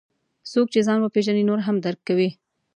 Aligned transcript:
څوک 0.51 0.67
چې 0.73 0.79
ځان 0.87 0.99
وپېژني، 1.01 1.43
نور 1.49 1.59
هم 1.67 1.75
درک 1.85 1.99
کوي. 2.07 2.29